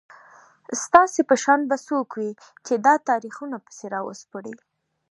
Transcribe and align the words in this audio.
ستاسو 0.83 1.19
په 1.29 1.35
شان 1.43 1.59
به 1.69 1.75
څوک 1.87 2.09
وي 2.17 2.31
چي 2.65 2.73
دا 2.85 2.93
تاریخونه 3.09 3.55
پسي 3.65 3.87
راوسپړي 3.93 4.53